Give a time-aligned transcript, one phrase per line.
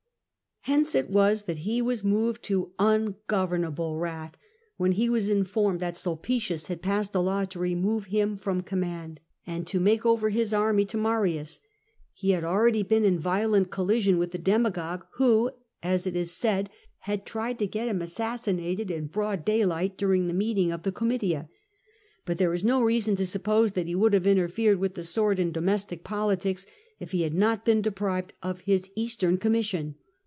[0.65, 4.37] Hence it was that he vras moved to ungovernable wrath
[4.77, 9.19] when he was informed that Sulpicius had passed a law to remove him from command,
[9.47, 11.61] and to make over his army to Marius.
[12.13, 15.49] He had already been in violent collision with the demagogue, who—
[15.81, 16.69] as it is said—
[17.09, 21.49] had tried to get him assassinated in broad daylight during the meeting of the Comitia.
[22.23, 25.39] But there is no reason to suppose that he would have interfered with the sword
[25.39, 26.67] in domestic politics
[26.99, 29.95] if he had not been deprived of his Eastern commission.